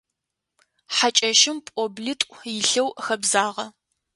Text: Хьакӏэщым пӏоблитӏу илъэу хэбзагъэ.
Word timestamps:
Хьакӏэщым 0.95 1.57
пӏоблитӏу 1.65 2.35
илъэу 2.55 2.89
хэбзагъэ. 3.03 3.65